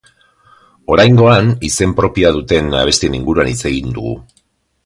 Oraingoan, 0.93 1.51
izen 1.69 1.93
propioa 2.01 2.33
duten 2.39 2.73
abestien 2.83 3.19
inguruan 3.19 3.55
hitz 3.55 3.63
egin 3.75 3.97
dugu. 4.01 4.19